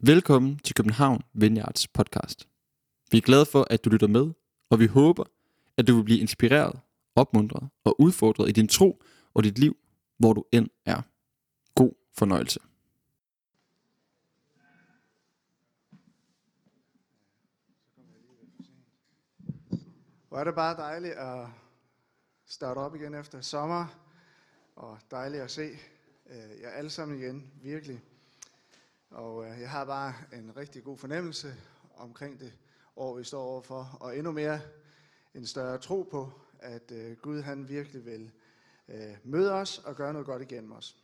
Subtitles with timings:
[0.00, 2.48] Velkommen til København Vineyards podcast.
[3.10, 4.32] Vi er glade for, at du lytter med,
[4.70, 5.24] og vi håber,
[5.76, 6.80] at du vil blive inspireret,
[7.14, 9.02] opmuntret og udfordret i din tro
[9.34, 9.76] og dit liv,
[10.18, 11.02] hvor du end er.
[11.74, 12.60] God fornøjelse.
[20.28, 21.46] Hvor er det bare dejligt at
[22.46, 23.86] starte op igen efter sommer,
[24.76, 25.68] og dejligt at se
[26.26, 28.00] øh, jer alle sammen igen, virkelig.
[29.10, 31.54] Og øh, jeg har bare en rigtig god fornemmelse
[31.96, 32.52] omkring det
[32.96, 34.60] år, vi står overfor, og endnu mere
[35.34, 38.30] en større tro på, at øh, Gud han virkelig vil
[38.88, 40.96] øh, møde os og gøre noget godt igennem os.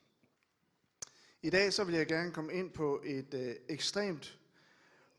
[1.43, 4.39] I dag så vil jeg gerne komme ind på et øh, ekstremt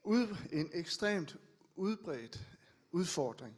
[0.04, 1.38] ud, en ekstremt
[1.76, 2.40] udbredt
[2.92, 3.58] udfordring,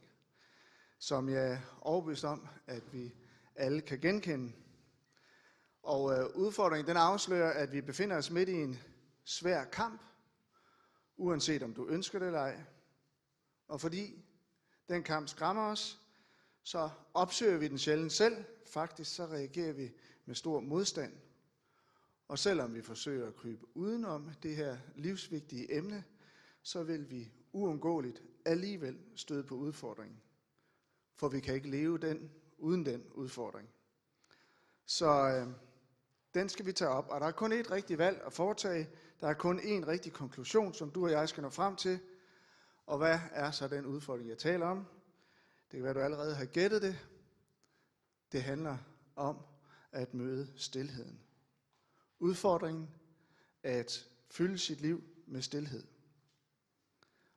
[1.00, 3.14] som jeg er overbevist om, at vi
[3.56, 4.54] alle kan genkende.
[5.84, 8.80] Og øh, udfordringen den afslører, at vi befinder os midt i en
[9.28, 10.02] svær kamp,
[11.18, 12.64] uanset om du ønsker det eller ej.
[13.68, 14.26] Og fordi
[14.90, 16.02] den kamp skræmmer os,
[16.64, 18.46] så opsøger vi den sjældent selv.
[18.66, 19.92] Faktisk så reagerer vi
[20.26, 21.14] med stor modstand.
[22.28, 26.04] Og selvom vi forsøger at krybe udenom det her livsvigtige emne,
[26.64, 30.22] så vil vi uundgåeligt alligevel støde på udfordringen
[31.18, 33.70] for vi kan ikke leve den uden den udfordring.
[34.86, 35.48] Så øh,
[36.34, 38.90] den skal vi tage op, og der er kun et rigtigt valg at foretage.
[39.22, 42.00] Der er kun én rigtig konklusion, som du og jeg skal nå frem til.
[42.86, 44.86] Og hvad er så den udfordring, jeg taler om?
[45.72, 47.08] Det kan være, du allerede har gættet det.
[48.32, 48.78] Det handler
[49.16, 49.38] om
[49.92, 51.20] at møde stilheden.
[52.20, 52.90] Udfordringen
[53.64, 55.84] at fylde sit liv med stilhed.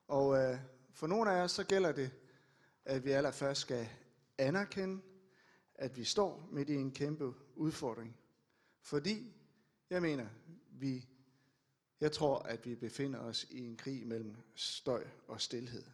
[0.09, 0.59] Og øh,
[0.93, 2.11] for nogle af os, så gælder det
[2.85, 3.89] at vi allerførst skal
[4.39, 5.03] anerkende,
[5.75, 8.17] at vi står midt i en kæmpe udfordring.
[8.81, 9.37] Fordi,
[9.91, 10.27] jeg mener,
[10.71, 11.09] vi,
[12.01, 15.85] jeg tror, at vi befinder os i en krig mellem støj og stillhed.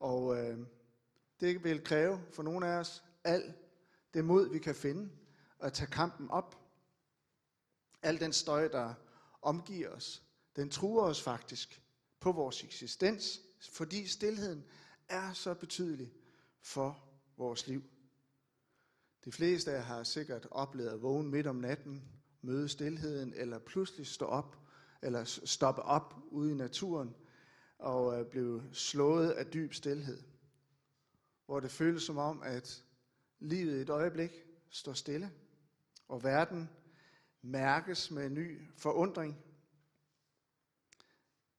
[0.00, 0.58] Og øh,
[1.40, 3.54] det vil kræve for nogle af os alt
[4.14, 5.10] det mod, vi kan finde,
[5.60, 6.56] at tage kampen op.
[8.02, 8.94] Al den støj, der
[9.42, 10.22] omgiver os,
[10.56, 11.82] den truer os faktisk
[12.20, 14.64] på vores eksistens, fordi stillheden
[15.08, 16.12] er så betydelig
[16.60, 17.04] for
[17.36, 17.82] vores liv.
[19.24, 22.02] De fleste af jer har sikkert oplevet at vågne midt om natten,
[22.42, 24.63] møde stillheden, eller pludselig stå op,
[25.04, 27.16] eller stoppe op ude i naturen,
[27.78, 30.22] og øh, blev slået af dyb stillhed.
[31.46, 32.84] Hvor det føles som om, at
[33.38, 34.30] livet i et øjeblik
[34.70, 35.32] står stille,
[36.08, 36.70] og verden
[37.42, 39.36] mærkes med en ny forundring.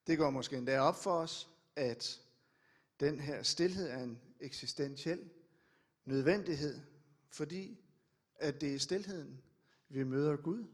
[0.07, 2.21] Det går måske endda op for os, at
[2.99, 5.29] den her stillhed er en eksistentiel
[6.05, 6.81] nødvendighed,
[7.29, 7.79] fordi
[8.35, 9.41] at det er i stillheden,
[9.89, 10.65] vi møder Gud,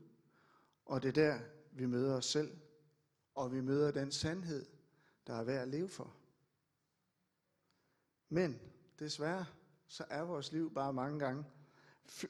[0.86, 1.40] og det er der,
[1.72, 2.58] vi møder os selv,
[3.36, 4.66] og vi møder den sandhed,
[5.28, 6.16] der er værd at leve for.
[8.30, 8.59] Men
[9.00, 9.46] desværre,
[9.88, 11.46] så er vores liv bare mange gange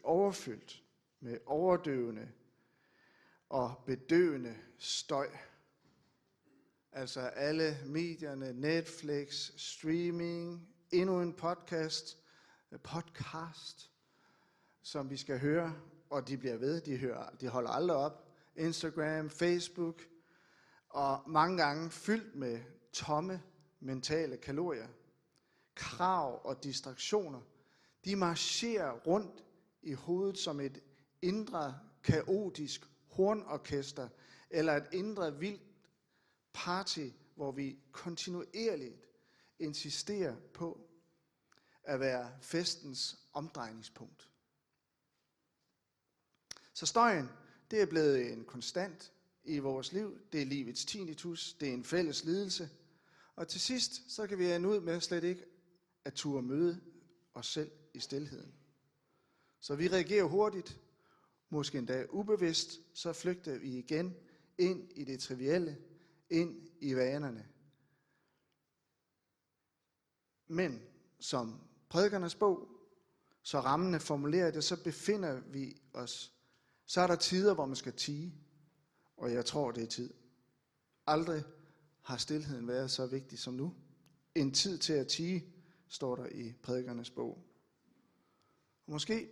[0.04, 0.84] overfyldt
[1.20, 2.32] med overdøvende
[3.50, 5.28] og bedøvende støj
[6.94, 12.18] Altså alle medierne, Netflix, streaming, endnu en podcast,
[12.72, 13.92] øh, podcast,
[14.82, 15.76] som vi skal høre,
[16.10, 18.31] og de bliver ved, de, hører, de holder aldrig op.
[18.56, 20.02] Instagram, Facebook,
[20.90, 22.60] og mange gange fyldt med
[22.94, 23.44] tomme
[23.80, 24.88] mentale kalorier.
[25.76, 27.42] Krav og distraktioner,
[28.06, 29.46] de marcherer rundt
[29.82, 30.84] i hovedet som et
[31.22, 34.10] indre kaotisk hornorkester,
[34.50, 35.62] eller et indre vildt
[36.54, 39.06] party, hvor vi kontinuerligt
[39.60, 40.88] insisterer på
[41.84, 44.30] at være festens omdrejningspunkt.
[46.74, 47.30] Så støjen,
[47.72, 49.12] det er blevet en konstant
[49.44, 50.20] i vores liv.
[50.32, 51.54] Det er livets tinnitus.
[51.54, 52.70] Det er en fælles lidelse.
[53.36, 55.46] Og til sidst, så kan vi ende ud med slet ikke
[56.06, 56.82] at turde møde
[57.34, 58.54] os selv i stilheden.
[59.60, 60.80] Så vi reagerer hurtigt,
[61.50, 64.16] måske endda ubevidst, så flygter vi igen
[64.58, 65.78] ind i det trivielle,
[66.30, 67.48] ind i vanerne.
[70.48, 70.82] Men
[71.20, 72.68] som prædikernes bog,
[73.44, 76.34] så rammende formulerer det, så befinder vi os.
[76.92, 78.34] Så er der tider, hvor man skal tige,
[79.18, 80.14] og jeg tror, det er tid.
[81.08, 81.44] Aldrig
[82.02, 83.76] har stillheden været så vigtig som nu.
[84.36, 85.46] En tid til at tige,
[85.88, 87.48] står der i prædikernes bog.
[88.86, 89.30] Og måske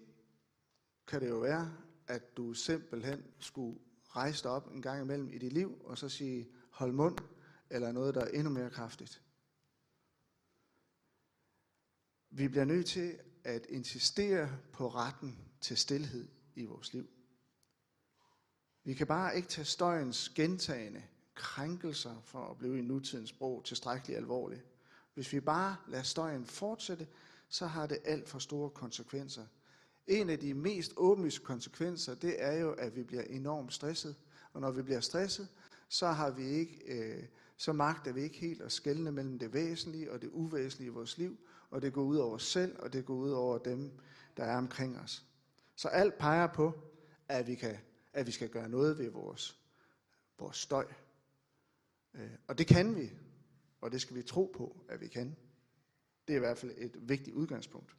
[1.07, 1.77] kan det jo være,
[2.07, 6.09] at du simpelthen skulle rejse dig op en gang imellem i dit liv, og så
[6.09, 7.17] sige, hold mund,
[7.69, 9.21] eller noget, der er endnu mere kraftigt.
[12.29, 17.18] Vi bliver nødt til at insistere på retten til stillhed i vores liv.
[18.89, 21.03] Vi kan bare ikke tage støjens gentagende
[21.35, 24.65] krænkelser, for at blive i nutidens sprog, tilstrækkeligt alvorligt.
[25.13, 27.07] Hvis vi bare lader støjen fortsætte,
[27.49, 29.45] så har det alt for store konsekvenser.
[30.07, 34.15] En af de mest åbenlyse konsekvenser, det er jo, at vi bliver enormt stresset.
[34.53, 35.47] Og når vi bliver stresset,
[35.89, 37.23] så har vi ikke, øh,
[37.57, 41.17] så magter vi ikke helt at skelne mellem det væsentlige og det uvæsentlige i vores
[41.17, 41.37] liv,
[41.69, 43.91] og det går ud over os selv, og det går ud over dem,
[44.37, 45.25] der er omkring os.
[45.75, 46.73] Så alt peger på,
[47.27, 47.77] at vi, kan,
[48.13, 49.59] at vi skal gøre noget ved vores,
[50.39, 50.85] vores støj.
[52.13, 53.11] Øh, og det kan vi,
[53.81, 55.35] og det skal vi tro på, at vi kan.
[56.27, 57.95] Det er i hvert fald et vigtigt udgangspunkt.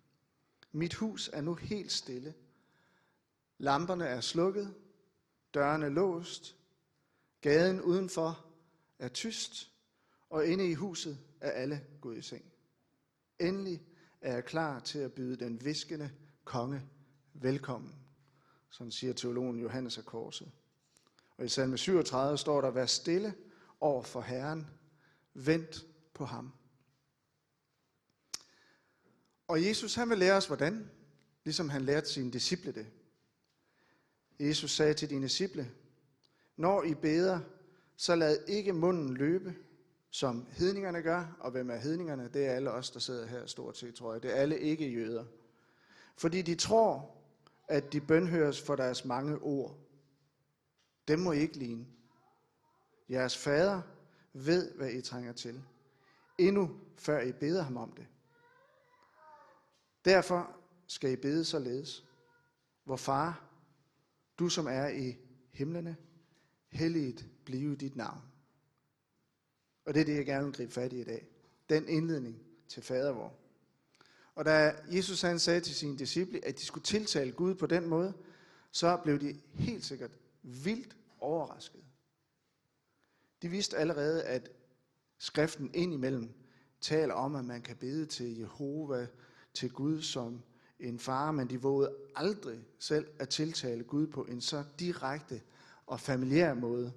[0.72, 2.34] Mit hus er nu helt stille.
[3.58, 4.74] Lamperne er slukket,
[5.54, 6.56] dørene låst,
[7.40, 8.46] gaden udenfor
[8.98, 9.72] er tyst,
[10.30, 12.44] og inde i huset er alle gået i seng.
[13.38, 13.82] Endelig
[14.20, 16.10] er jeg klar til at byde den viskende
[16.44, 16.82] konge
[17.34, 17.94] velkommen,
[18.70, 20.50] sådan siger teologen Johannes af Korset.
[21.38, 23.34] Og i salme 37 står der, vær stille
[23.80, 24.66] over for Herren,
[25.34, 26.52] vent på ham.
[29.48, 30.90] Og Jesus han vil lære os hvordan,
[31.44, 32.86] ligesom han lærte sine disciple det.
[34.40, 35.70] Jesus sagde til dine disciple,
[36.56, 37.40] når I beder,
[37.96, 39.54] så lad ikke munden løbe,
[40.10, 41.36] som hedningerne gør.
[41.40, 42.30] Og hvem er hedningerne?
[42.34, 44.22] Det er alle os, der sidder her stort set, tror jeg.
[44.22, 45.24] Det er alle ikke jøder.
[46.16, 47.16] Fordi de tror,
[47.70, 49.78] at de bønhøres for deres mange ord.
[51.08, 51.86] Dem må I ikke ligne.
[53.08, 53.82] Jeres fader
[54.32, 55.62] ved, hvad I trænger til.
[56.38, 58.06] Endnu før I beder ham om det.
[60.04, 60.56] Derfor
[60.86, 62.04] skal I bede således.
[62.84, 63.50] Hvor far,
[64.38, 65.16] du som er i
[65.52, 65.96] himlene,
[66.68, 68.22] helliget blive dit navn.
[69.84, 71.26] Og det er det, jeg gerne vil gribe fat i i dag.
[71.68, 73.39] Den indledning til fader vor.
[74.34, 77.88] Og da Jesus han sagde til sine disciple, at de skulle tiltale Gud på den
[77.88, 78.12] måde,
[78.70, 80.10] så blev de helt sikkert
[80.42, 81.80] vildt overrasket.
[83.42, 84.50] De vidste allerede, at
[85.18, 86.32] skriften indimellem
[86.80, 89.06] taler om, at man kan bede til Jehova,
[89.54, 90.42] til Gud som
[90.80, 95.42] en far, men de vågede aldrig selv at tiltale Gud på en så direkte
[95.86, 96.92] og familiær måde.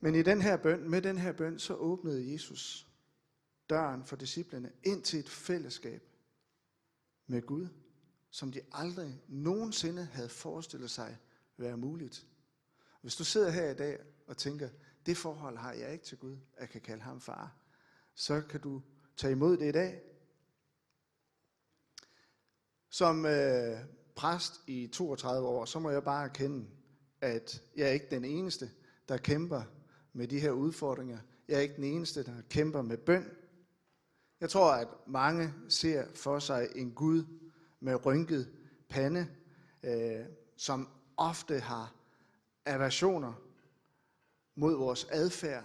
[0.00, 2.91] Men i den her bøn, med den her bøn, så åbnede Jesus
[3.70, 6.02] døren for disciplene ind til et fællesskab
[7.26, 7.68] med Gud,
[8.30, 11.18] som de aldrig nogensinde havde forestillet sig
[11.56, 12.26] være muligt.
[13.00, 14.68] Hvis du sidder her i dag og tænker,
[15.06, 17.56] det forhold har jeg ikke til Gud, at jeg kan kalde ham far,
[18.14, 18.82] så kan du
[19.16, 20.02] tage imod det i dag.
[22.90, 23.78] Som øh,
[24.16, 26.66] præst i 32 år, så må jeg bare erkende,
[27.20, 28.70] at jeg er ikke den eneste,
[29.08, 29.62] der kæmper
[30.12, 31.18] med de her udfordringer.
[31.48, 33.30] Jeg er ikke den eneste, der kæmper med bøn.
[34.42, 37.24] Jeg tror, at mange ser for sig en Gud
[37.80, 38.52] med rynket
[38.88, 39.28] pande,
[39.82, 41.94] øh, som ofte har
[42.66, 43.32] aversioner
[44.54, 45.64] mod vores adfærd,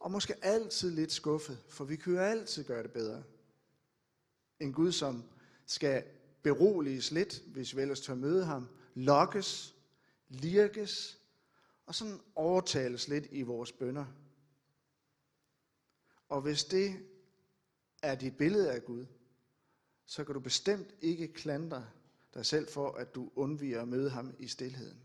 [0.00, 3.22] og måske altid lidt skuffet, for vi kan jo altid gøre det bedre.
[4.60, 5.24] En Gud, som
[5.66, 6.04] skal
[6.42, 9.76] beroliges lidt, hvis vi ellers tør møde ham, lokkes,
[10.28, 11.18] lirkes,
[11.86, 14.06] og sådan overtales lidt i vores bønder.
[16.28, 17.09] Og hvis det
[18.02, 19.06] er dit billede af Gud,
[20.06, 21.86] så kan du bestemt ikke klandre
[22.34, 25.02] dig selv for, at du undviger at møde ham i stilheden.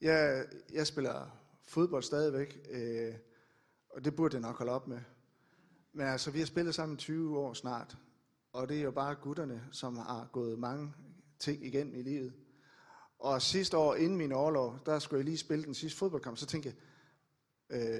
[0.00, 1.30] Jeg, jeg spiller
[1.62, 3.14] fodbold stadigvæk, øh,
[3.88, 5.00] og det burde jeg nok holde op med.
[5.92, 7.96] Men altså, vi har spillet sammen 20 år snart,
[8.52, 10.94] og det er jo bare gutterne, som har gået mange
[11.38, 12.32] ting igennem i livet.
[13.18, 16.46] Og sidste år, inden min overlov, der skulle jeg lige spille den sidste fodboldkamp, så
[16.46, 16.76] tænkte jeg,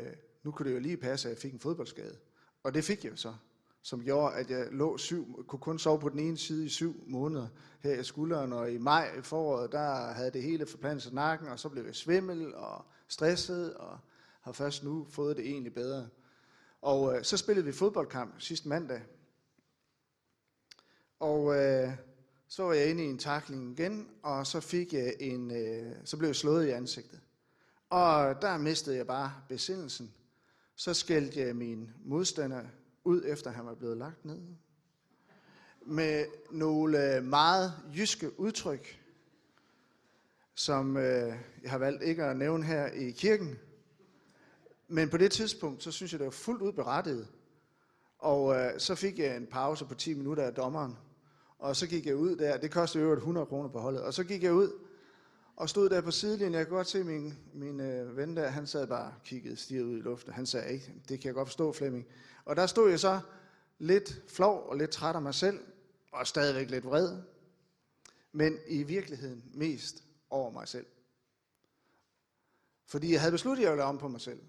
[0.06, 0.16] øh,
[0.48, 2.16] nu kunne det jo lige passe, at jeg fik en fodboldskade.
[2.62, 3.34] Og det fik jeg så,
[3.82, 7.04] som gjorde, at jeg lå syv, kunne kun sove på den ene side i syv
[7.06, 7.48] måneder
[7.80, 11.48] her i skulderen, og i maj i foråret, der havde det hele forplantet sig nakken,
[11.48, 13.98] og så blev jeg svimmel og stresset, og
[14.40, 16.08] har først nu fået det egentlig bedre.
[16.82, 19.02] Og øh, så spillede vi fodboldkamp sidste mandag,
[21.20, 21.90] og øh,
[22.48, 26.16] så var jeg inde i en takling igen, og så fik jeg en, øh, så
[26.16, 27.20] blev jeg slået i ansigtet.
[27.90, 30.14] Og der mistede jeg bare besindelsen.
[30.80, 32.62] Så skældte jeg min modstander
[33.04, 34.40] ud, efter han var blevet lagt ned.
[35.86, 39.00] Med nogle øh, meget jyske udtryk,
[40.54, 43.58] som øh, jeg har valgt ikke at nævne her i kirken.
[44.88, 47.28] Men på det tidspunkt, så synes jeg, det var fuldt ud berettiget.
[48.18, 50.96] Og øh, så fik jeg en pause på 10 minutter af dommeren.
[51.58, 54.24] Og så gik jeg ud der, det kostede øvrigt 100 kroner på holdet, og så
[54.24, 54.87] gik jeg ud
[55.58, 56.54] og stod der på sidelinjen.
[56.54, 59.82] Jeg kunne godt se min, min øh, ven der, han sad bare og kiggede stiget
[59.82, 60.32] ud i luften.
[60.32, 62.06] Han sagde ikke, det kan jeg godt forstå, Flemming.
[62.44, 63.20] Og der stod jeg så
[63.78, 65.60] lidt flov og lidt træt af mig selv,
[66.12, 67.22] og stadigvæk lidt vred,
[68.32, 70.86] men i virkeligheden mest over mig selv.
[72.86, 74.40] Fordi jeg havde besluttet, at jeg ville om på mig selv.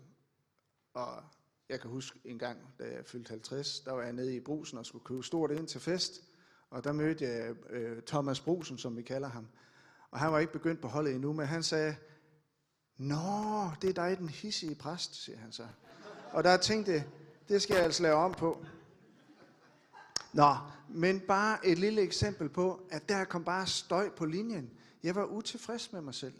[0.93, 1.23] Og
[1.69, 4.77] jeg kan huske en gang, da jeg fyldte 50, der var jeg nede i brusen
[4.77, 6.21] og skulle købe stort ind til fest.
[6.69, 9.47] Og der mødte jeg øh, Thomas Brusen, som vi kalder ham.
[10.11, 11.95] Og han var ikke begyndt på holdet endnu, men han sagde,
[12.97, 15.67] Nå, det er dig, den hissige præst, siger han så.
[16.31, 17.05] Og der tænkte
[17.49, 18.65] det skal jeg altså lave om på.
[20.33, 20.55] Nå,
[20.89, 24.71] men bare et lille eksempel på, at der kom bare støj på linjen.
[25.03, 26.33] Jeg var utilfreds med mig selv.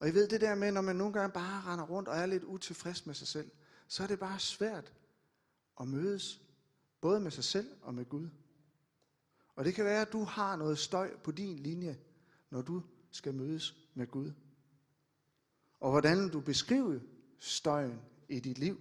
[0.00, 2.26] Og I ved det der med, når man nogle gange bare render rundt og er
[2.26, 3.50] lidt utilfreds med sig selv,
[3.88, 4.92] så er det bare svært
[5.80, 6.40] at mødes,
[7.00, 8.28] både med sig selv og med Gud.
[9.56, 11.98] Og det kan være, at du har noget støj på din linje,
[12.50, 14.32] når du skal mødes med Gud.
[15.80, 17.00] Og hvordan du beskriver
[17.38, 18.80] støjen i dit liv.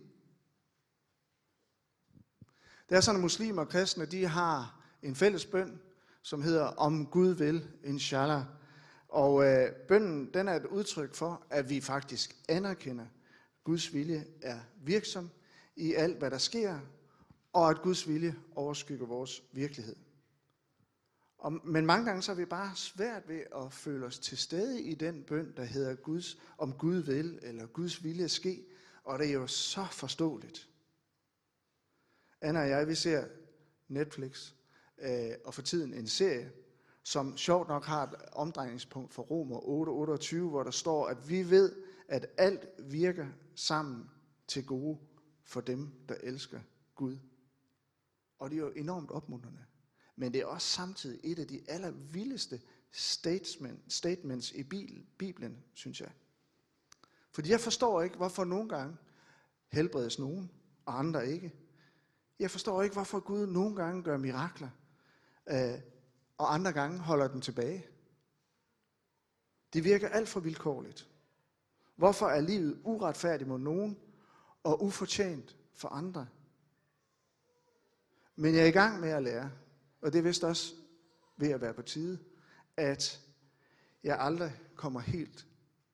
[2.90, 5.82] Det er sådan, at muslimer og kristne, de har en fælles bøn,
[6.22, 8.44] som hedder om Gud vil, inshallah.
[9.08, 13.06] Og øh, bønnen, den er et udtryk for, at vi faktisk anerkender,
[13.64, 15.30] Guds vilje er virksom
[15.76, 16.80] i alt, hvad der sker,
[17.54, 19.96] og at Guds vilje overskygger vores virkelighed.
[21.46, 24.82] Og, men mange gange så er vi bare svært ved at føle os til stede
[24.82, 28.66] i den bøn, der hedder Guds, om Gud vil, eller Guds vilje ske.
[29.04, 30.70] Og det er jo så forståeligt.
[32.42, 33.28] Anna og jeg, vi ser
[33.88, 34.52] Netflix,
[34.98, 36.52] øh, og for tiden en serie,
[37.04, 39.60] som sjovt nok har et omdrejningspunkt for Romer
[40.22, 41.76] 8.28, hvor der står, at vi ved,
[42.08, 44.10] at alt virker sammen
[44.48, 44.98] til gode
[45.44, 46.60] for dem, der elsker
[46.96, 47.18] Gud.
[48.40, 49.66] Og det er jo enormt opmuntrende.
[50.16, 52.62] Men det er også samtidig et af de allervildeste
[53.88, 54.64] statements i
[55.18, 56.12] Bibelen, synes jeg.
[57.32, 58.98] Fordi jeg forstår ikke, hvorfor nogle gange
[59.68, 60.52] helbredes nogen,
[60.86, 61.54] og andre ikke.
[62.40, 64.70] Jeg forstår ikke, hvorfor Gud nogle gange gør mirakler,
[65.50, 65.80] øh,
[66.38, 67.86] og andre gange holder den tilbage.
[69.74, 71.10] Det virker alt for vilkårligt.
[71.96, 73.98] Hvorfor er livet uretfærdigt mod nogen,
[74.64, 76.28] og ufortjent for andre?
[78.36, 79.52] Men jeg er i gang med at lære,
[80.06, 80.76] og det er vist også
[81.38, 82.20] ved at være på tide,
[82.78, 83.22] at
[84.04, 85.48] jeg aldrig kommer helt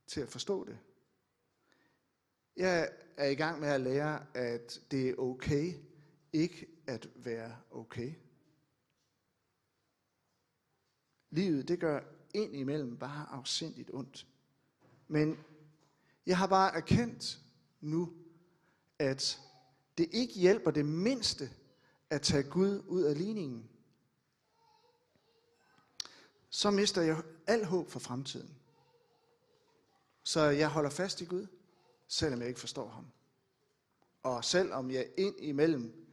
[0.08, 0.78] til at forstå det.
[2.58, 5.74] Jeg er i gang med at lære, at det er okay
[6.34, 8.14] ikke at være okay.
[11.30, 12.02] Livet, det gør
[12.34, 14.28] ind imellem bare afsindigt ondt.
[15.08, 15.38] Men
[16.26, 17.40] jeg har bare erkendt
[17.82, 18.14] nu,
[19.00, 19.40] at
[19.98, 21.50] det ikke hjælper det mindste
[22.10, 23.71] at tage Gud ud af ligningen.
[26.54, 28.56] Så mister jeg al håb for fremtiden.
[30.24, 31.48] Så jeg holder fast i Gud,
[32.08, 33.08] selvom jeg ikke forstår ham.
[34.24, 36.08] Og selvom jeg ind imellem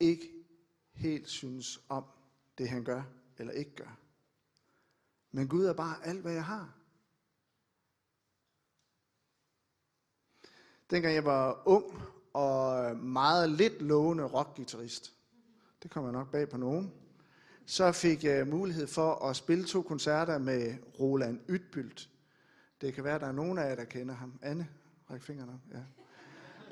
[0.00, 0.32] ikke
[0.92, 2.04] helt synes om
[2.58, 3.02] det, han gør
[3.38, 3.98] eller ikke gør.
[5.30, 6.74] Men Gud er bare alt, hvad jeg har.
[10.90, 12.02] Dengang jeg var ung
[12.32, 15.12] og meget lidt lovende rockgitarrist,
[15.82, 17.01] det kommer nok bag på nogen,
[17.72, 22.10] så fik jeg mulighed for at spille to koncerter med Roland Ytbylt.
[22.80, 24.38] Det kan være, at der er nogen af jer, der kender ham.
[24.42, 24.68] Anne,
[25.10, 25.60] ræk fingrene op.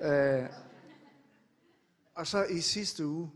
[0.00, 0.42] Ja.
[0.42, 0.50] Øh,
[2.14, 3.30] og så i sidste uge,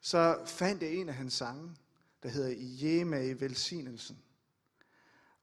[0.00, 1.76] så fandt jeg en af hans sange,
[2.22, 4.18] der hedder Jema i velsignelsen.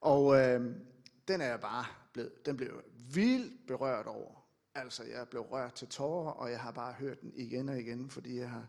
[0.01, 0.75] Og øh,
[1.27, 4.46] den er jeg bare blevet, den blev vildt berørt over.
[4.75, 8.10] Altså, jeg blev rørt til tårer, og jeg har bare hørt den igen og igen,
[8.10, 8.67] fordi jeg har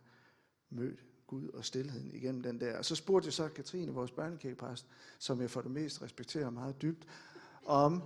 [0.71, 2.79] mødt Gud og stillheden igennem den der.
[2.79, 4.87] Og så spurgte jeg så Katrine, vores børnekirkepræst,
[5.19, 7.07] som jeg for det mest respekterer meget dybt,
[7.67, 8.03] om,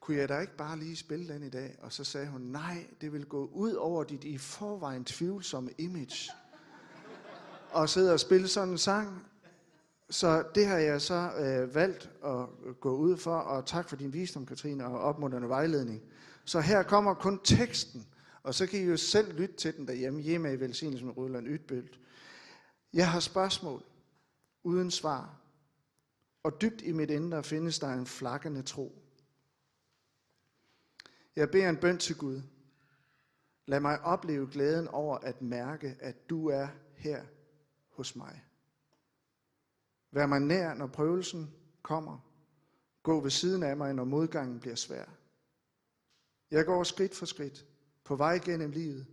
[0.00, 1.78] kunne jeg da ikke bare lige spille den i dag?
[1.82, 6.30] Og så sagde hun, nej, det vil gå ud over dit i forvejen tvivlsomme image.
[7.70, 9.26] Og sidde og spille sådan en sang,
[10.10, 12.46] så det har jeg så øh, valgt at
[12.80, 16.02] gå ud for, og tak for din visdom, Katrine, og opmuntrende vejledning.
[16.44, 18.06] Så her kommer kun teksten,
[18.42, 21.46] og så kan I jo selv lytte til den derhjemme, hjemme i velsignelsen med Rødland
[21.48, 22.00] Ytbølt.
[22.92, 23.82] Jeg har spørgsmål,
[24.62, 25.40] uden svar,
[26.42, 29.02] og dybt i mit indre findes der en flakkende tro.
[31.36, 32.42] Jeg beder en bøn til Gud.
[33.66, 37.24] Lad mig opleve glæden over at mærke, at du er her
[37.90, 38.44] hos mig.
[40.10, 42.18] Vær mig nær, når prøvelsen kommer.
[43.02, 45.04] Gå ved siden af mig, når modgangen bliver svær.
[46.50, 47.66] Jeg går skridt for skridt,
[48.04, 49.06] på vej gennem livet,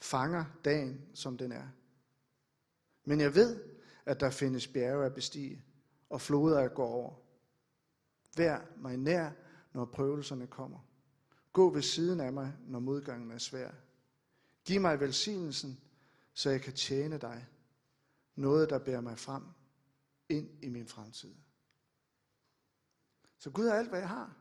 [0.00, 1.68] fanger dagen, som den er.
[3.10, 3.64] Men jeg ved,
[4.06, 5.64] at der findes bjerge at bestige,
[6.10, 7.14] og floder at gå over.
[8.36, 9.30] Vær mig nær,
[9.72, 10.78] når prøvelserne kommer.
[11.52, 13.70] Gå ved siden af mig, når modgangen er svær.
[14.64, 15.80] Giv mig velsignelsen,
[16.34, 17.46] så jeg kan tjene dig.
[18.36, 19.42] Noget, der bærer mig frem
[20.28, 21.34] ind i min fremtid.
[23.38, 24.36] Så Gud er alt, hvad jeg har.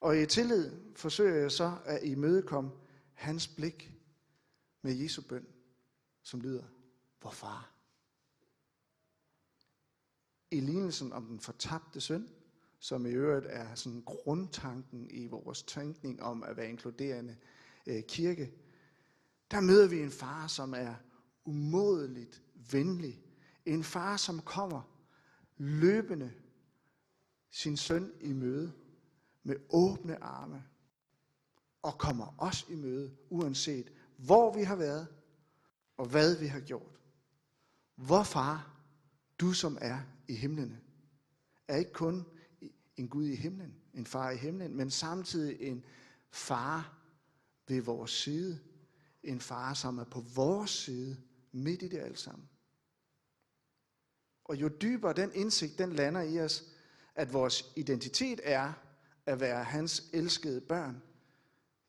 [0.00, 2.70] Og i tillid forsøger jeg så at imødekomme
[3.14, 3.92] hans blik
[4.82, 5.46] med Jesu bøn,
[6.22, 6.64] som lyder,
[7.20, 7.75] hvor far?
[10.50, 12.28] I lignelsen om den fortabte søn,
[12.78, 17.36] som i øvrigt er sådan grundtanken i vores tænkning om at være inkluderende
[17.86, 18.52] øh, kirke,
[19.50, 20.94] der møder vi en far, som er
[21.44, 23.22] umådeligt venlig.
[23.64, 24.82] En far, som kommer
[25.56, 26.32] løbende
[27.50, 28.72] sin søn i møde
[29.42, 30.64] med åbne arme
[31.82, 35.06] og kommer os i møde, uanset hvor vi har været
[35.96, 37.00] og hvad vi har gjort.
[37.94, 38.75] Hvor far,
[39.40, 40.80] du som er i himlene,
[41.68, 42.26] er ikke kun
[42.96, 45.84] en Gud i himlen, en far i himlen, men samtidig en
[46.30, 46.98] far
[47.68, 48.60] ved vores side.
[49.22, 51.16] En far, som er på vores side,
[51.52, 52.48] midt i det alt sammen.
[54.44, 56.64] Og jo dybere den indsigt, den lander i os,
[57.14, 58.72] at vores identitet er
[59.26, 61.02] at være hans elskede børn,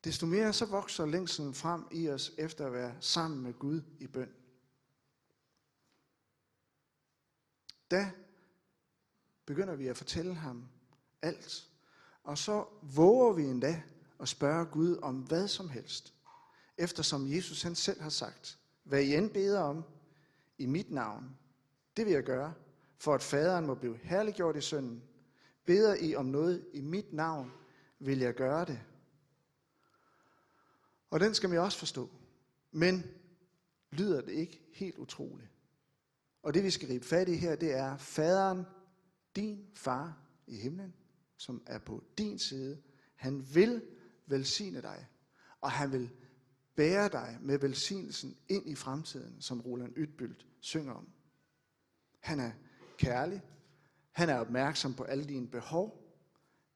[0.03, 4.07] desto mere så vokser længselen frem i os efter at være sammen med Gud i
[4.07, 4.29] bøn.
[7.91, 8.11] Da
[9.45, 10.69] begynder vi at fortælle ham
[11.21, 11.67] alt.
[12.23, 13.83] Og så våger vi endda
[14.19, 16.13] at spørge Gud om hvad som helst.
[16.77, 19.83] Eftersom Jesus han selv har sagt, hvad I end beder om
[20.57, 21.37] i mit navn,
[21.97, 22.53] det vil jeg gøre,
[22.97, 25.03] for at faderen må blive herliggjort i sønnen.
[25.65, 27.51] Beder I om noget i mit navn,
[27.99, 28.79] vil jeg gøre det.
[31.09, 32.09] Og den skal vi også forstå.
[32.71, 33.03] Men
[33.91, 35.49] lyder det ikke helt utroligt?
[36.47, 38.65] Og det vi skal gribe fat i her, det er faderen,
[39.35, 40.93] din far i himlen,
[41.37, 42.81] som er på din side.
[43.15, 43.81] Han vil
[44.25, 45.07] velsigne dig,
[45.61, 46.11] og han vil
[46.75, 51.09] bære dig med velsignelsen ind i fremtiden, som Roland Ytbyldt synger om.
[52.19, 52.51] Han er
[52.97, 53.41] kærlig.
[54.11, 56.03] Han er opmærksom på alle dine behov.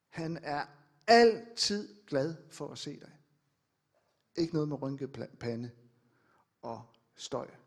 [0.10, 0.66] Han er
[1.08, 3.12] altid glad for at se dig.
[4.36, 5.72] Ikke noget med rynket pande
[6.62, 6.82] og
[7.16, 7.61] støj.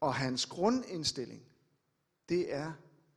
[0.00, 1.42] Og hans grundindstilling,
[2.28, 2.72] det er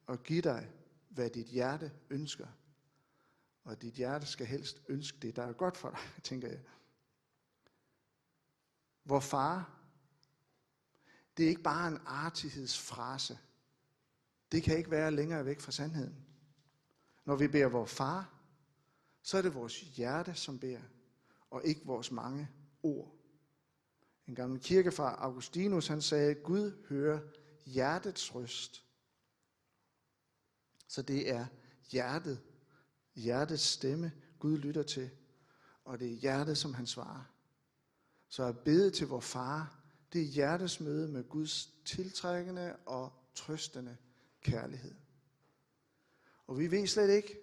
[0.08, 0.72] at give dig,
[1.10, 2.48] hvad dit hjerte ønsker.
[3.64, 6.60] Og dit hjerte skal helst ønske det, der er godt for dig, tænker jeg.
[9.04, 9.80] Hvor far,
[11.38, 13.40] det er ikke bare en artighedsfrase.
[14.52, 16.26] Det kan ikke være længere væk fra sandheden.
[17.26, 18.34] Når vi beder vor far,
[19.22, 20.82] så er det vores hjerte, som beder,
[21.50, 22.50] og ikke vores mange
[22.84, 23.19] ord.
[24.30, 27.20] En gammel kirkefar, Augustinus, han sagde, Gud hører
[27.66, 28.84] hjertets røst.
[30.88, 31.46] Så det er
[31.92, 32.42] hjertet,
[33.16, 35.10] hjertets stemme, Gud lytter til,
[35.86, 37.24] og det er hjertet, som han svarer.
[38.28, 39.80] Så at bede til vor far,
[40.14, 43.98] det er hjertets møde med Guds tiltrækkende og trøstende
[44.42, 44.96] kærlighed.
[46.48, 47.40] Og vi ved slet ikke,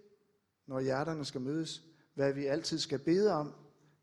[0.67, 1.83] når hjerterne skal mødes,
[2.15, 3.55] hvad vi altid skal bede om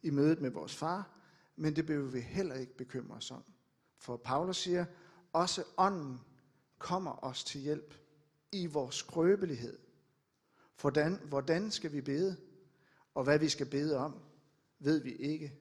[0.01, 1.13] i mødet med vores far,
[1.55, 3.43] men det behøver vi heller ikke bekymre os om.
[3.97, 4.85] For Paulus siger,
[5.33, 6.19] også ånden
[6.77, 7.95] kommer os til hjælp
[8.51, 9.79] i vores skrøbelighed.
[10.81, 12.37] Hvordan, hvordan skal vi bede?
[13.13, 14.21] Og hvad vi skal bede om,
[14.79, 15.59] ved vi ikke.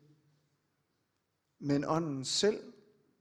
[1.59, 2.73] Men ånden selv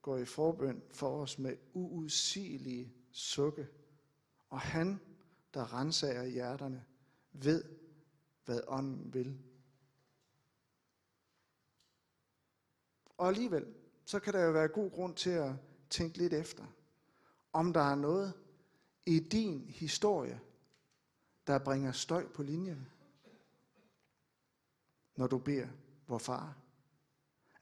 [0.01, 3.67] går i forbøn for os med uudsigelige sukke.
[4.49, 4.99] Og han,
[5.53, 6.85] der renser hjerterne,
[7.31, 7.63] ved,
[8.45, 9.39] hvad ånden vil.
[13.21, 13.65] Og alligevel,
[14.05, 15.53] så kan der jo være god grund til at
[15.89, 16.65] tænke lidt efter,
[17.53, 18.33] om der er noget
[19.05, 20.39] i din historie,
[21.47, 22.87] der bringer støj på linjen,
[25.15, 25.67] når du beder
[26.05, 26.57] hvor far?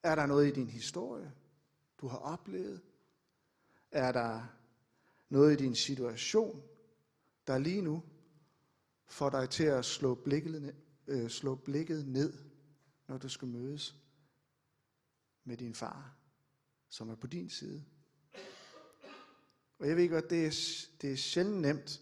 [0.04, 1.34] Er der noget i din historie,
[2.02, 2.82] du har oplevet?
[3.92, 4.44] Er der
[5.30, 6.64] noget i din situation,
[7.48, 8.04] der lige nu
[9.08, 10.76] får dig til at slå blikket,
[11.08, 12.34] øh, slå blikket ned,
[13.08, 13.99] når du skal mødes
[15.50, 16.16] med din far,
[16.90, 17.86] som er på din side?
[19.80, 22.02] Og jeg ved godt, det er, det er sjældent nemt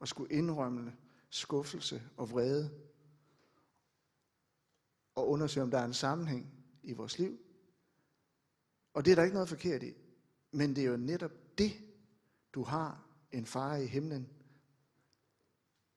[0.00, 0.96] at skulle indrømme
[1.30, 2.70] skuffelse og vrede
[5.14, 7.38] og undersøge, om der er en sammenhæng i vores liv.
[8.94, 9.94] Og det er der ikke noget forkert i.
[10.50, 11.72] Men det er jo netop det,
[12.54, 14.28] du har en far i himlen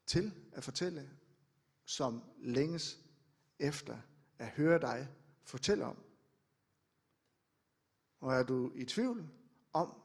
[0.05, 1.09] til at fortælle,
[1.85, 2.99] som længes
[3.59, 3.97] efter
[4.39, 5.07] at høre dig
[5.43, 6.08] fortælle om.
[8.19, 9.29] Og er du i tvivl
[9.73, 10.01] om,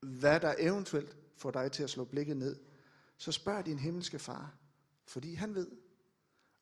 [0.00, 2.60] hvad der eventuelt får dig til at slå blikket ned,
[3.16, 4.54] så spørg din himmelske far,
[5.06, 5.70] fordi han ved,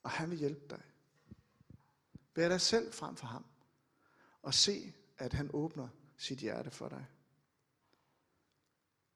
[0.03, 0.83] og han vil hjælpe dig.
[2.35, 3.45] Bær dig selv frem for ham,
[4.43, 7.07] og se, at han åbner sit hjerte for dig.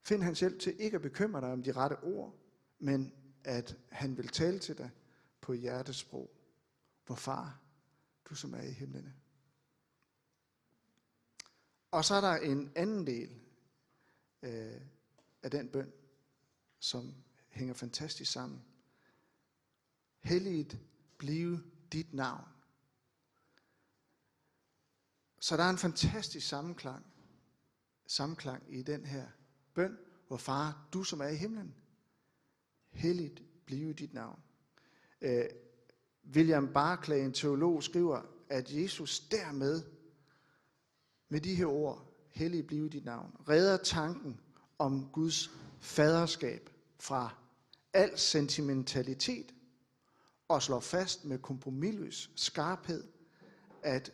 [0.03, 2.35] Find hans hjælp til ikke at bekymre dig om de rette ord,
[2.79, 3.13] men
[3.45, 4.91] at han vil tale til dig
[5.41, 6.31] på hjertesprog.
[7.07, 7.61] Hvor far,
[8.25, 9.15] du som er i himlene.
[11.91, 13.41] Og så er der en anden del
[14.43, 14.81] øh,
[15.43, 15.93] af den bøn,
[16.79, 17.15] som
[17.49, 18.65] hænger fantastisk sammen.
[20.21, 20.79] Helligt
[21.19, 22.45] blive dit navn.
[25.41, 27.07] Så der er en fantastisk sammenklang,
[28.07, 29.27] sammenklang i den her
[29.75, 31.75] bøn, hvor far, du som er i himlen,
[32.91, 34.41] helligt blive dit navn.
[35.21, 35.45] Øh,
[36.27, 39.83] William Barclay, en teolog, skriver, at Jesus dermed,
[41.29, 44.41] med de her ord, hellig blive dit navn, redder tanken
[44.79, 47.35] om Guds faderskab fra
[47.93, 49.55] al sentimentalitet
[50.49, 53.05] og slår fast med kompromilløs skarphed,
[53.83, 54.13] at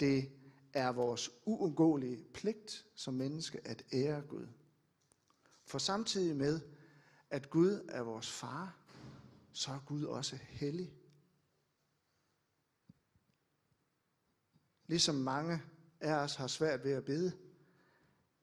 [0.00, 0.30] det
[0.72, 4.46] er vores uundgåelige pligt som menneske at ære Gud.
[5.64, 6.60] For samtidig med,
[7.30, 8.76] at Gud er vores far,
[9.52, 10.94] så er Gud også hellig.
[14.86, 15.62] Ligesom mange
[16.06, 17.32] af os har svært ved at bede,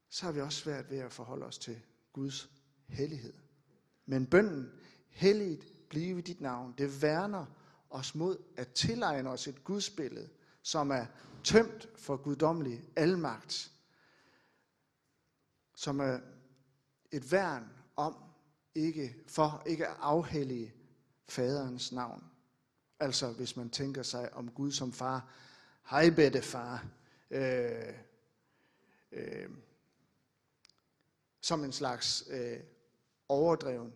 [0.09, 1.81] så har vi også svært ved at forholde os til
[2.13, 2.49] Guds
[2.87, 3.33] hellighed.
[4.05, 4.71] Men bønden,
[5.09, 7.45] helligt blive dit navn, det værner
[7.89, 10.29] os mod at tilegne os et gudsbillede,
[10.61, 11.05] som er
[11.43, 13.71] tømt for guddommelig almagt,
[15.75, 16.19] som er
[17.11, 18.15] et værn om
[18.75, 20.73] ikke, for ikke at afhellige
[21.29, 22.23] faderens navn.
[22.99, 25.29] Altså hvis man tænker sig om Gud som far,
[25.89, 26.85] hej bedte far,
[27.33, 27.93] øh,
[29.11, 29.49] øh,
[31.41, 32.59] som en slags øh,
[33.29, 33.93] overdreven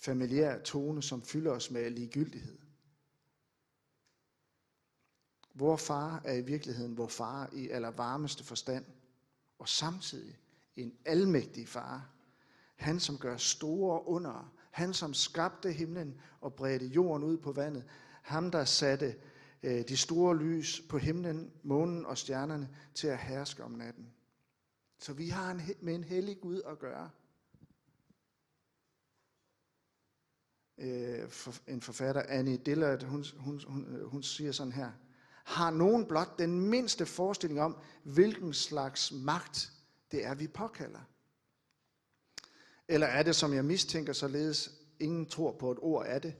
[0.00, 2.58] familiær tone, som fylder os med ligegyldighed.
[5.54, 8.84] Vor far er i virkeligheden vor far i allervarmeste forstand,
[9.58, 10.38] og samtidig
[10.76, 12.10] en almægtig far.
[12.76, 14.52] Han, som gør store under.
[14.70, 17.84] Han, som skabte himlen og bredte jorden ud på vandet.
[18.22, 19.16] Ham, der satte
[19.62, 24.12] Øh, de store lys på himlen, månen og stjernerne til at herske om natten.
[24.98, 27.10] Så vi har en, med en hellig Gud at gøre.
[30.78, 31.30] Øh,
[31.68, 34.90] en forfatter, Annie Dillard, hun, hun, hun, øh, hun siger sådan her.
[35.44, 39.72] Har nogen blot den mindste forestilling om, hvilken slags magt
[40.12, 41.00] det er, vi påkalder?
[42.88, 44.70] Eller er det, som jeg mistænker, således
[45.00, 46.34] ingen tror på et ord af det?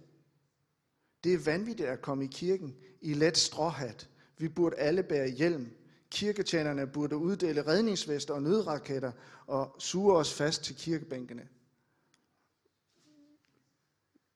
[1.25, 4.09] Det er vanvittigt at komme i kirken i let stråhat.
[4.39, 5.77] Vi burde alle bære hjelm.
[6.11, 9.13] Kirketjenerne burde uddele redningsvester og nødraketter
[9.47, 11.49] og suge os fast til kirkebænkene.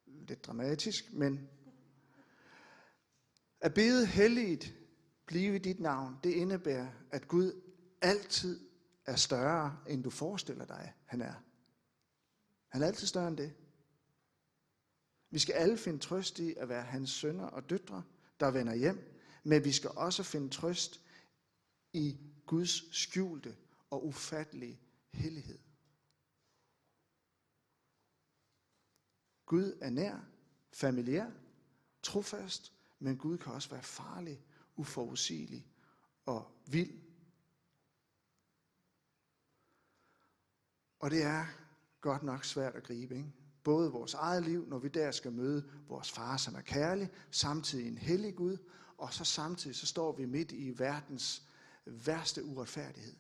[0.07, 1.49] Lidt dramatisk, men
[3.61, 4.75] at bede helligt
[5.27, 7.61] blive dit navn, det indebærer, at Gud
[8.03, 8.61] altid
[9.07, 11.35] er større, end du forestiller dig, han er.
[12.69, 13.53] Han er altid større end det.
[15.31, 18.03] Vi skal alle finde trøst i at være hans sønner og døtre,
[18.41, 21.01] der vender hjem, men vi skal også finde trøst
[21.93, 23.57] i Guds skjulte
[23.91, 24.81] og ufattelige
[25.13, 25.59] hellighed.
[29.47, 30.19] Gud er nær,
[30.73, 31.31] familiær,
[32.03, 34.45] trofast, men Gud kan også være farlig,
[34.77, 35.67] uforudsigelig
[36.27, 37.01] og vild.
[40.99, 41.47] Og det er
[42.01, 43.33] godt nok svært at gribe, ikke?
[43.65, 47.89] Både vores eget liv, når vi der skal møde vores far, som er kærlig, samtidig
[47.89, 48.57] en hellig Gud,
[48.99, 51.43] og så samtidig så står vi midt i verdens
[51.85, 53.15] værste uretfærdighed.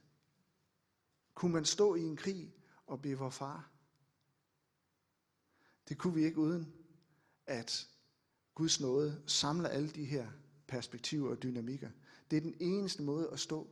[1.34, 2.54] Kunne man stå i en krig
[2.86, 3.70] og blive vor far?
[5.88, 6.72] Det kunne vi ikke uden,
[7.46, 7.88] at
[8.54, 10.30] Guds nåde samler alle de her
[10.66, 11.90] perspektiver og dynamikker.
[12.30, 13.68] Det er den eneste måde at stå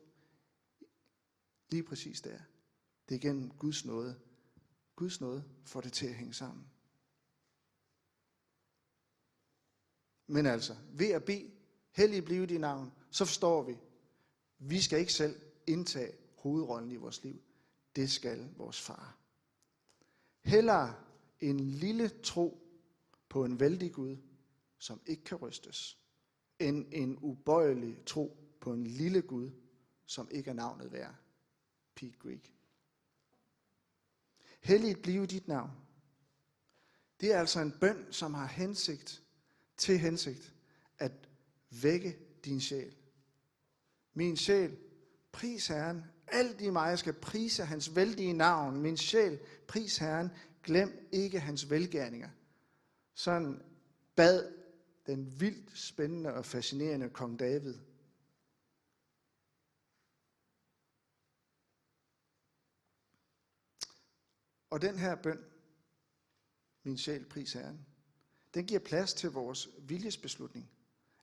[1.70, 2.38] lige præcis der.
[3.08, 4.20] Det er gennem Guds nåde.
[4.96, 6.66] Guds nåde får det til at hænge sammen.
[10.26, 11.50] Men altså, ved at bede,
[11.90, 13.78] hellig blive dit navn, så forstår vi,
[14.58, 17.42] vi skal ikke selv indtage hovedrollen i vores liv.
[17.96, 19.18] Det skal vores far.
[20.40, 20.92] Heller
[21.40, 22.58] en lille tro
[23.28, 24.16] på en vældig Gud,
[24.78, 25.98] som ikke kan rystes,
[26.58, 29.50] end en ubøjelig tro på en lille Gud,
[30.06, 31.14] som ikke er navnet værd.
[31.94, 32.54] Pete Greek.
[34.62, 35.70] Helligt blive dit navn.
[37.20, 39.22] Det er altså en bøn, som har hensigt
[39.76, 40.54] til hensigt
[40.98, 41.12] at
[41.82, 42.94] vække din sjæl.
[44.14, 44.76] Min sjæl,
[45.32, 46.04] pris Herren.
[46.26, 48.80] Alt i mig skal prise hans vældige navn.
[48.80, 50.30] Min sjæl, pris Herren.
[50.62, 52.28] Glem ikke hans velgærninger.
[53.14, 53.62] Sådan
[54.16, 54.52] bad
[55.06, 57.74] den vildt spændende og fascinerende kong David.
[64.72, 65.44] Og den her bøn,
[66.82, 67.86] min sjæl pris Herren.
[68.54, 70.70] Den giver plads til vores viljesbeslutning,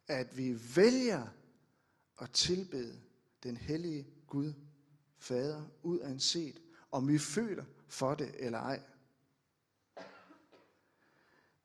[0.07, 1.27] at vi vælger
[2.21, 3.01] at tilbede
[3.43, 4.53] den hellige Gud,
[5.17, 8.81] Fader, uanset om vi føler for det eller ej.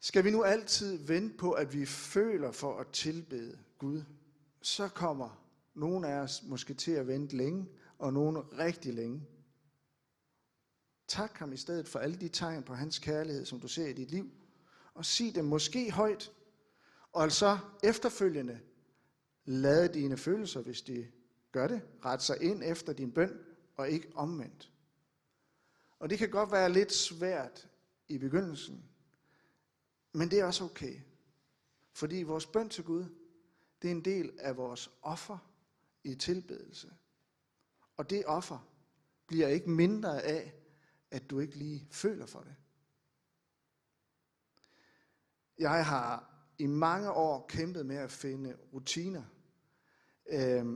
[0.01, 4.03] Skal vi nu altid vente på, at vi føler for at tilbede Gud,
[4.63, 5.45] så kommer
[5.75, 7.69] nogle af os måske til at vente længe,
[7.99, 9.27] og nogle rigtig længe.
[11.09, 13.93] Tak ham i stedet for alle de tegn på hans kærlighed, som du ser i
[13.93, 14.31] dit liv,
[14.95, 16.33] og sig dem måske højt,
[17.13, 18.61] og altså efterfølgende
[19.45, 21.07] lad dine følelser, hvis de
[21.53, 23.39] gør det, rette sig ind efter din bøn,
[23.77, 24.73] og ikke omvendt.
[25.99, 27.69] Og det kan godt være lidt svært
[28.09, 28.85] i begyndelsen,
[30.13, 31.01] men det er også okay.
[31.93, 33.05] Fordi vores bøn til Gud,
[33.83, 35.39] det er en del af vores offer
[36.05, 36.93] i tilbedelse.
[37.97, 38.69] Og det offer
[39.27, 40.55] bliver ikke mindre af,
[41.15, 42.55] at du ikke lige føler for det.
[45.59, 49.23] Jeg har i mange år kæmpet med at finde rutiner,
[50.31, 50.67] øh,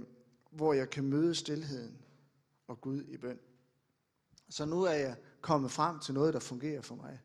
[0.51, 1.99] hvor jeg kan møde stillheden
[2.67, 3.39] og Gud i bøn.
[4.49, 7.21] Så nu er jeg kommet frem til noget, der fungerer for mig.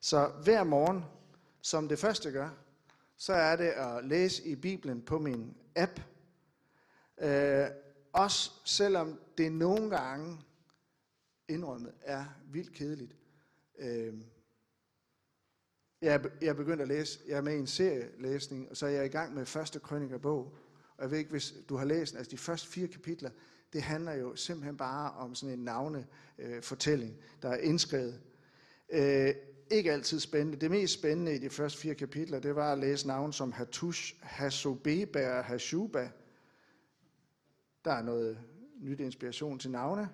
[0.00, 1.04] Så hver morgen,
[1.62, 2.50] som det første gør,
[3.16, 6.00] så er det at læse i Bibelen på min app.
[7.18, 7.66] Øh,
[8.12, 10.38] også selvom det nogle gange
[11.50, 13.16] indrømmet er vildt kedeligt.
[13.78, 14.14] Øh,
[16.02, 18.86] jeg, er, jeg er begyndt at læse, jeg er med i en serielæsning, og så
[18.86, 20.56] er jeg i gang med første krønikerbog.
[20.96, 23.30] Og jeg ved ikke, hvis du har læst, altså de første fire kapitler,
[23.72, 28.20] det handler jo simpelthen bare om sådan en navnefortælling, øh, der er indskrevet.
[28.92, 29.34] Øh,
[29.70, 30.60] ikke altid spændende.
[30.60, 34.14] Det mest spændende i de første fire kapitler, det var at læse navne som Hattush,
[34.22, 36.10] Hasobeba og Hashuba.
[37.84, 38.38] Der er noget
[38.80, 40.08] nyt inspiration til navne.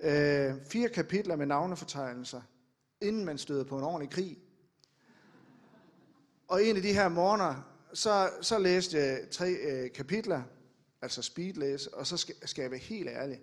[0.00, 2.40] Øh, fire kapitler med navnefortegnelser,
[3.00, 4.38] inden man støder på en ordentlig krig.
[6.48, 10.42] Og en af de her morgener, så, så læste jeg tre øh, kapitler,
[11.02, 13.40] altså speedlæse, og så skal, skal jeg være helt ærlig.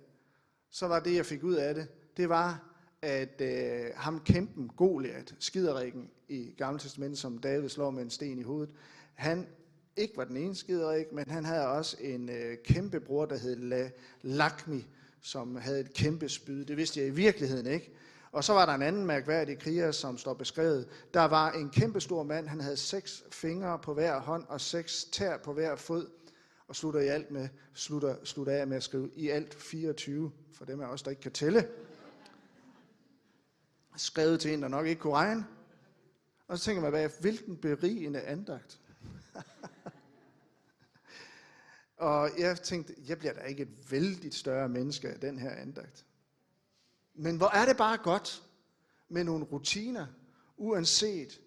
[0.69, 1.87] Så var det, jeg fik ud af det,
[2.17, 8.03] det var, at øh, ham kæmpen Goliath, skiderikken i Gamle Testament, som David slår med
[8.03, 8.75] en sten i hovedet,
[9.13, 9.47] han
[9.95, 13.55] ikke var den ene skiderik, men han havde også en øh, kæmpe bror, der hed
[13.55, 13.89] La,
[14.21, 14.87] Lakmi,
[15.21, 16.65] som havde et kæmpe spyd.
[16.65, 17.91] Det vidste jeg i virkeligheden ikke.
[18.31, 20.87] Og så var der en anden mærkværdig kriger, som står beskrevet.
[21.13, 25.03] Der var en kæmpe stor mand, han havde seks fingre på hver hånd og seks
[25.03, 26.09] tær på hver fod.
[26.67, 30.65] Og slutter i alt med, slutter, slutter af med at skrive i alt 24, for
[30.65, 31.67] dem af os, der ikke kan tælle.
[33.97, 35.45] Skrevet til en, der nok ikke kunne regne.
[36.47, 38.79] Og så tænker man, hvad, hvilken berigende andagt.
[42.01, 46.05] og jeg tænkte, jeg bliver da ikke et vældig større menneske af den her andagt.
[47.13, 48.43] Men hvor er det bare godt
[49.09, 50.07] med nogle rutiner,
[50.57, 51.41] uanset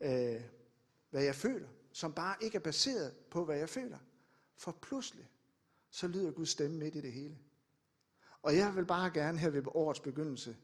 [0.00, 0.40] øh,
[1.10, 3.98] hvad jeg føler, som bare ikke er baseret på, hvad jeg føler.
[4.56, 5.30] For pludselig,
[5.90, 7.38] så lyder Guds stemme midt i det hele.
[8.42, 10.56] Og jeg vil bare gerne her ved årets begyndelse,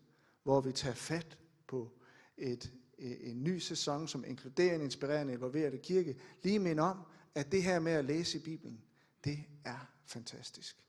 [0.42, 1.90] hvor vi tager fat på
[2.37, 6.99] et, øh, en ny sæson, som inkluderer en inspirerende, involverende kirke, lige minde om,
[7.35, 8.81] at det her med at læse i Bibelen,
[9.24, 10.84] det er fantastisk.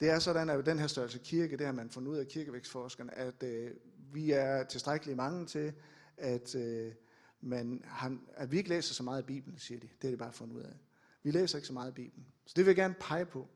[0.00, 3.14] Det er sådan, at den her størrelse kirke, det har man fundet ud af kirkevækstforskerne,
[3.14, 3.70] at øh,
[4.12, 5.72] vi er tilstrækkeligt mange til,
[6.16, 6.92] at, øh,
[7.40, 9.88] man har, at vi ikke læser så meget af Bibelen, siger de.
[10.02, 10.76] Det er det bare fundet ud af.
[11.22, 12.26] Vi læser ikke så meget af Bibelen.
[12.46, 13.48] Så det vil jeg gerne pege på.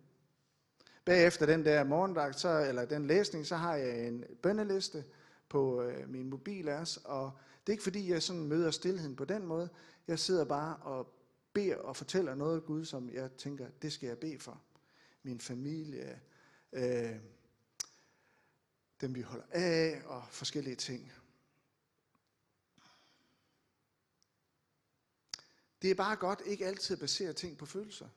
[1.05, 5.05] Bagefter den der morgendag, så, eller den læsning, så har jeg en bønneliste
[5.49, 9.25] på øh, min mobil også, og det er ikke fordi, jeg sådan møder stillheden på
[9.25, 9.69] den måde.
[10.09, 11.22] Jeg sidder bare og
[11.55, 14.63] beder og fortæller noget Gud, som jeg tænker, det skal jeg bede for.
[15.23, 16.21] Min familie,
[16.73, 17.17] øh,
[19.01, 21.13] dem vi holder af, og forskellige ting.
[25.83, 28.09] Det er bare godt ikke altid at basere ting på følelser.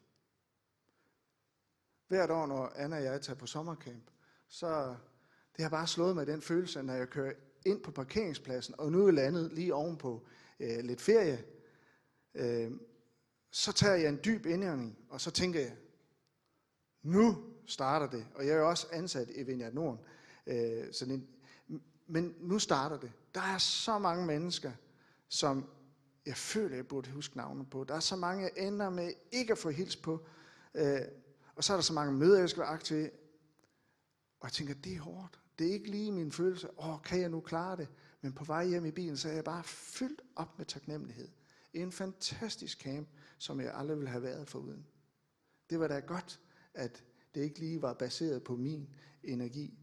[2.08, 4.12] Hvert år, når Anna og jeg tager på sommercamp,
[4.48, 4.96] så
[5.56, 7.34] det har bare slået mig den følelse, når jeg kører
[7.66, 10.28] ind på parkeringspladsen, og nu er landet lige ovenpå
[10.60, 11.46] øh, lidt ferie,
[12.34, 12.72] øh,
[13.56, 15.76] så tager jeg en dyb indånding, og så tænker jeg,
[17.04, 18.28] nu starter det.
[18.36, 20.00] Og jeg er jo også ansat i Vineyard Norden.
[20.48, 21.28] Øh, så en,
[22.08, 23.12] men nu starter det.
[23.36, 24.72] Der er så mange mennesker,
[25.30, 25.70] som
[26.26, 27.84] jeg føler, jeg burde huske navnet på.
[27.84, 30.28] Der er så mange, jeg ender med ikke at få hils på.
[30.74, 31.02] Øh,
[31.56, 33.10] og så er der så mange møder, jeg skal være aktiv i.
[34.40, 35.40] Og jeg tænker, det er hårdt.
[35.60, 36.80] Det er ikke lige min følelse.
[36.80, 37.88] Åh, kan jeg nu klare det?
[38.22, 41.28] Men på vej hjem i bilen, så er jeg bare fyldt op med taknemmelighed.
[41.74, 44.88] En fantastisk camp, som jeg aldrig ville have været foruden.
[45.70, 46.42] Det var da godt,
[46.74, 47.04] at
[47.36, 49.80] det ikke lige var baseret på min energi.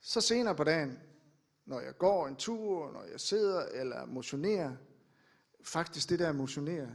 [0.00, 0.98] Så senere på dagen,
[1.64, 4.76] når jeg går en tur, når jeg sidder eller motionerer,
[5.64, 6.90] faktisk det der motionerer,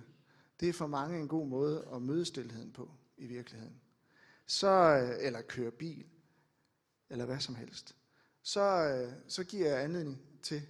[0.60, 3.82] det er for mange en god måde at møde stillheden på i virkeligheden.
[4.46, 6.06] Så, øh, eller køre bil,
[7.10, 7.96] eller hvad som helst.
[8.42, 10.62] Så, øh, så giver jeg anledning til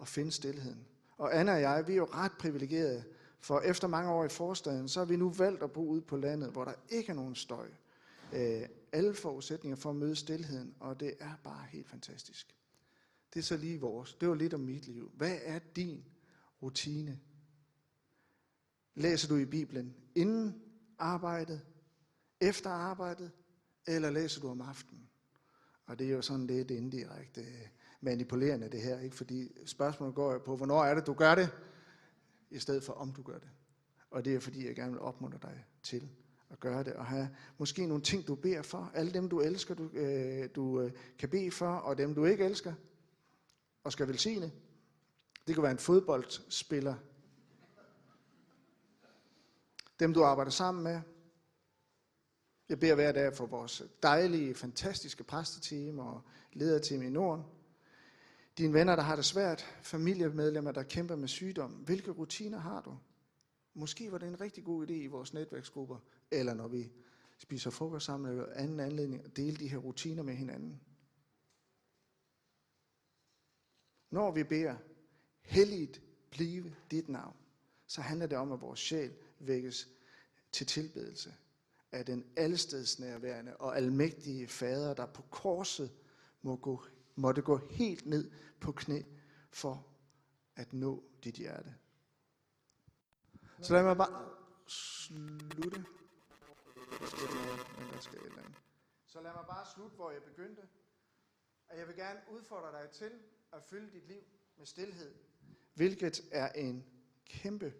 [0.00, 0.86] at finde stillheden.
[1.16, 3.04] Og Anna og jeg, vi er jo ret privilegerede,
[3.40, 6.16] for efter mange år i forstaden, så har vi nu valgt at bo ude på
[6.16, 7.68] landet, hvor der ikke er nogen støj.
[8.32, 12.56] Øh, alle forudsætninger for at møde stillheden, og det er bare helt fantastisk.
[13.34, 14.14] Det er så lige vores.
[14.14, 15.10] Det var lidt om mit liv.
[15.14, 16.04] Hvad er din
[16.62, 17.20] rutine?
[18.94, 20.62] Læser du i Bibelen inden
[20.98, 21.60] arbejdet,
[22.40, 23.30] efter arbejdet,
[23.86, 25.08] eller læser du om aftenen?
[25.86, 27.68] Og det er jo sådan lidt indirekte øh,
[28.04, 29.16] manipulerende det her, ikke?
[29.16, 31.50] fordi spørgsmålet går jo på, hvornår er det, du gør det,
[32.50, 33.48] i stedet for om du gør det.
[34.10, 36.08] Og det er fordi, jeg gerne vil opmuntre dig til
[36.50, 38.90] at gøre det, og have måske nogle ting, du beder for.
[38.94, 42.44] Alle dem, du elsker, du, øh, du øh, kan bede for, og dem, du ikke
[42.44, 42.74] elsker,
[43.84, 44.52] og skal velsigne.
[45.46, 46.94] Det kan være en fodboldspiller.
[50.00, 51.00] Dem, du arbejder sammen med.
[52.68, 57.44] Jeg beder hver dag for vores dejlige, fantastiske præsteteam og lederteam i Norden.
[58.58, 59.60] Dine venner, der har det svært.
[59.82, 61.70] Familiemedlemmer, der kæmper med sygdom.
[61.72, 62.98] Hvilke rutiner har du?
[63.74, 65.98] Måske var det en rigtig god idé i vores netværksgrupper,
[66.30, 66.92] eller når vi
[67.38, 70.80] spiser frokost sammen eller anden anledning, at dele de her rutiner med hinanden.
[74.10, 74.76] Når vi beder,
[75.42, 77.36] helligt blive dit navn,
[77.86, 79.88] så handler det om, at vores sjæl vækkes
[80.52, 81.34] til tilbedelse
[81.92, 85.90] af den allestedsnærværende og almægtige fader, der på korset
[86.42, 86.84] må gå,
[87.14, 89.02] måtte gå helt ned på knæ
[89.50, 89.86] for
[90.56, 91.74] at nå dit hjerte.
[93.60, 94.30] Så lad mig bare
[94.66, 95.84] slutte.
[99.06, 100.62] Så lad mig bare slutte, hvor jeg begyndte.
[101.68, 103.10] At jeg vil gerne udfordre dig til
[103.52, 104.20] at fylde dit liv
[104.56, 105.14] med stillhed,
[105.74, 106.84] hvilket er en
[107.26, 107.74] kæmpe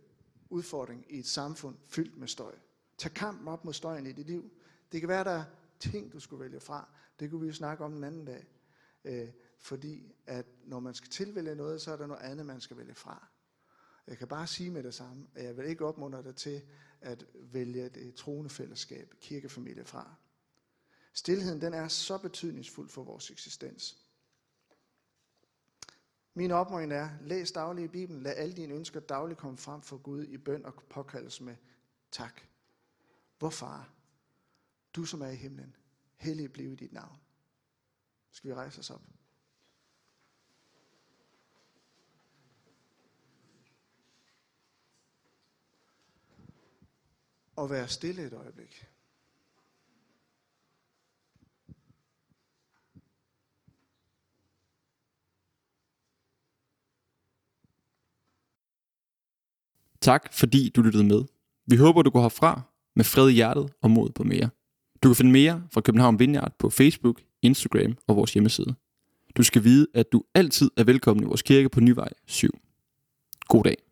[0.50, 2.54] udfordring i et samfund fyldt med støj.
[2.98, 4.50] Tag kampen op mod støjen i dit liv.
[4.92, 5.44] Det kan være, der er
[5.80, 6.88] ting, du skulle vælge fra.
[7.20, 8.46] Det kunne vi jo snakke om en anden dag.
[9.04, 12.76] Øh, fordi at når man skal tilvælge noget, så er der noget andet, man skal
[12.76, 13.28] vælge fra.
[14.06, 16.62] Jeg kan bare sige med det samme, at jeg vil ikke opmuntre dig til
[17.00, 20.14] at vælge det troende fællesskab, kirkefamilie fra.
[21.12, 23.98] Stilheden den er så betydningsfuld for vores eksistens.
[26.34, 29.96] Min opmuntring er, læs daglig i Bibelen, lad alle dine ønsker dagligt komme frem for
[29.96, 31.56] Gud i bøn og påkaldelse med
[32.10, 32.40] tak.
[33.38, 33.92] Hvor far,
[34.96, 35.76] du som er i himlen,
[36.16, 37.23] hellig blive dit navn.
[38.34, 39.02] Skal vi rejse os op?
[47.56, 48.86] Og være stille et øjeblik.
[60.00, 61.24] Tak fordi du lyttede med.
[61.66, 62.62] Vi håber, du går herfra
[62.96, 64.50] med fred i hjertet og mod på mere.
[65.02, 68.74] Du kan finde mere fra København Vineyard på Facebook, Instagram og vores hjemmeside.
[69.36, 72.50] Du skal vide, at du altid er velkommen i vores kirke på Nyvej 7.
[73.48, 73.83] God dag.